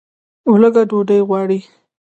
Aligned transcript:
لوږه 0.61 0.83
ډوډۍ 0.89 1.19
غواړي 1.29 1.59